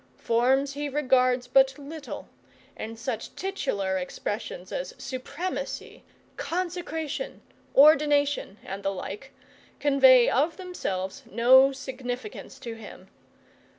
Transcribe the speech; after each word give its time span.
Forms 0.17 0.73
he 0.73 0.89
regards 0.89 1.45
but 1.45 1.77
little, 1.77 2.27
and 2.75 2.97
such 2.97 3.35
titular 3.35 3.99
expressions 3.99 4.71
of 4.71 4.99
supremacy, 4.99 6.03
consecration, 6.37 7.43
ordination, 7.75 8.57
and 8.65 8.81
the 8.81 8.89
like, 8.89 9.31
convey 9.79 10.27
of 10.27 10.57
themselves 10.57 11.21
no 11.29 11.71
significance 11.71 12.57
to 12.57 12.73
him. 12.73 13.09